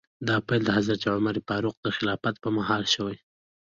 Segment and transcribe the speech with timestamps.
[0.27, 3.17] دا پیل د حضرت عمر فاروق د خلافت په مهال شوی.